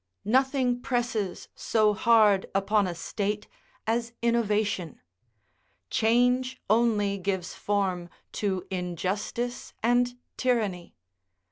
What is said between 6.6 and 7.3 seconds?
only